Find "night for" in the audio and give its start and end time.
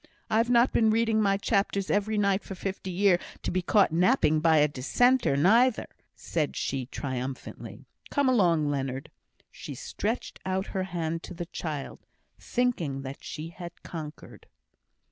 2.17-2.55